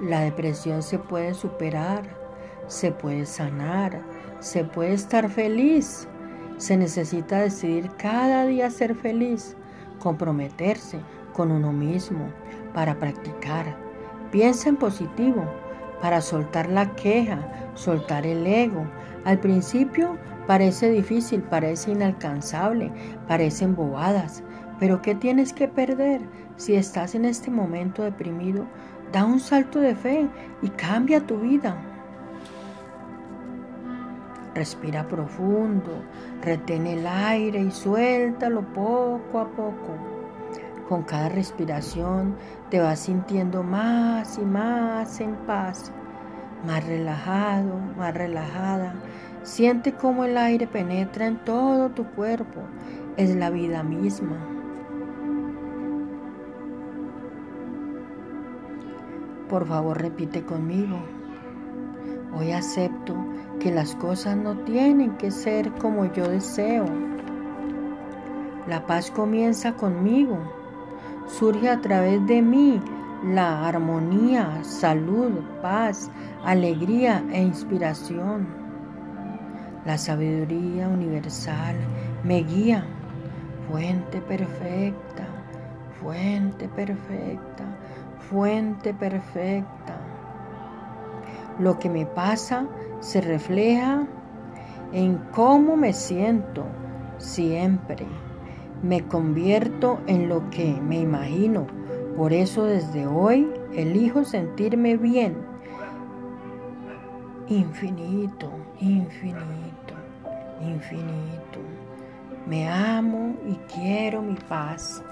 La 0.00 0.20
depresión 0.20 0.84
se 0.84 0.96
puede 0.98 1.34
superar, 1.34 2.04
se 2.68 2.92
puede 2.92 3.26
sanar, 3.26 4.00
se 4.38 4.62
puede 4.62 4.92
estar 4.92 5.28
feliz. 5.28 6.06
Se 6.56 6.76
necesita 6.76 7.40
decidir 7.40 7.90
cada 7.98 8.46
día 8.46 8.70
ser 8.70 8.94
feliz, 8.94 9.56
comprometerse 9.98 11.00
con 11.32 11.50
uno 11.50 11.72
mismo 11.72 12.28
para 12.74 12.96
practicar. 12.98 13.76
Piensa 14.30 14.68
en 14.68 14.76
positivo 14.76 15.44
para 16.00 16.20
soltar 16.20 16.68
la 16.68 16.94
queja, 16.94 17.70
soltar 17.74 18.24
el 18.24 18.46
ego. 18.46 18.86
Al 19.24 19.40
principio 19.40 20.16
parece 20.46 20.90
difícil, 20.90 21.42
parece 21.42 21.90
inalcanzable, 21.90 22.92
parecen 23.26 23.74
bobadas, 23.74 24.44
pero 24.78 25.02
¿qué 25.02 25.14
tienes 25.16 25.52
que 25.52 25.66
perder 25.66 26.20
si 26.56 26.74
estás 26.74 27.16
en 27.16 27.24
este 27.24 27.50
momento 27.50 28.04
deprimido? 28.04 28.66
Da 29.12 29.24
un 29.24 29.40
salto 29.40 29.80
de 29.80 29.94
fe 29.94 30.28
y 30.60 30.68
cambia 30.68 31.26
tu 31.26 31.38
vida. 31.38 31.76
Respira 34.54 35.06
profundo, 35.06 36.02
retén 36.42 36.86
el 36.86 37.06
aire 37.06 37.60
y 37.60 37.70
suéltalo 37.70 38.62
poco 38.74 39.38
a 39.38 39.48
poco. 39.48 39.96
Con 40.88 41.04
cada 41.04 41.28
respiración 41.28 42.34
te 42.70 42.80
vas 42.80 43.00
sintiendo 43.00 43.62
más 43.62 44.36
y 44.36 44.42
más 44.42 45.20
en 45.20 45.36
paz, 45.46 45.92
más 46.66 46.84
relajado, 46.84 47.78
más 47.96 48.12
relajada. 48.14 48.94
Siente 49.42 49.92
cómo 49.92 50.24
el 50.24 50.36
aire 50.36 50.66
penetra 50.66 51.26
en 51.26 51.36
todo 51.44 51.90
tu 51.90 52.04
cuerpo. 52.04 52.60
Es 53.16 53.34
la 53.34 53.48
vida 53.48 53.82
misma. 53.82 54.57
Por 59.48 59.66
favor, 59.66 59.98
repite 59.98 60.44
conmigo. 60.44 60.98
Hoy 62.36 62.52
acepto 62.52 63.16
que 63.58 63.72
las 63.72 63.94
cosas 63.94 64.36
no 64.36 64.58
tienen 64.58 65.16
que 65.16 65.30
ser 65.30 65.72
como 65.72 66.04
yo 66.12 66.28
deseo. 66.28 66.84
La 68.66 68.86
paz 68.86 69.10
comienza 69.10 69.72
conmigo. 69.72 70.38
Surge 71.26 71.70
a 71.70 71.80
través 71.80 72.26
de 72.26 72.42
mí 72.42 72.78
la 73.24 73.66
armonía, 73.66 74.62
salud, 74.62 75.40
paz, 75.62 76.10
alegría 76.44 77.24
e 77.32 77.40
inspiración. 77.40 78.46
La 79.86 79.96
sabiduría 79.96 80.88
universal 80.88 81.76
me 82.22 82.42
guía. 82.42 82.84
Fuente 83.70 84.20
perfecta, 84.20 85.26
fuente 86.00 86.68
perfecta 86.68 87.77
fuente 88.18 88.94
perfecta. 88.94 89.98
Lo 91.58 91.78
que 91.78 91.90
me 91.90 92.06
pasa 92.06 92.66
se 93.00 93.20
refleja 93.20 94.06
en 94.92 95.18
cómo 95.32 95.76
me 95.76 95.92
siento 95.92 96.64
siempre. 97.18 98.06
Me 98.82 99.02
convierto 99.02 100.00
en 100.06 100.28
lo 100.28 100.48
que 100.50 100.80
me 100.80 101.00
imagino. 101.00 101.66
Por 102.16 102.32
eso 102.32 102.64
desde 102.64 103.06
hoy 103.06 103.52
elijo 103.74 104.24
sentirme 104.24 104.96
bien. 104.96 105.36
Infinito, 107.48 108.50
infinito, 108.80 109.94
infinito. 110.60 111.60
Me 112.46 112.68
amo 112.68 113.34
y 113.46 113.54
quiero 113.72 114.22
mi 114.22 114.34
paz. 114.34 115.02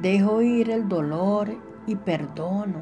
Dejo 0.00 0.40
ir 0.40 0.70
el 0.70 0.88
dolor 0.88 1.48
y 1.86 1.94
perdono. 1.94 2.80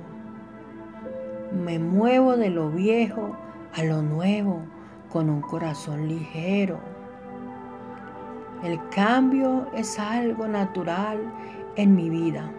Me 1.53 1.79
muevo 1.79 2.37
de 2.37 2.51
lo 2.51 2.71
viejo 2.71 3.37
a 3.75 3.83
lo 3.83 4.03
nuevo 4.03 4.63
con 5.11 5.29
un 5.29 5.41
corazón 5.41 6.07
ligero. 6.07 6.79
El 8.63 8.79
cambio 8.91 9.67
es 9.75 9.99
algo 9.99 10.47
natural 10.47 11.19
en 11.75 11.97
mi 11.97 12.09
vida. 12.09 12.53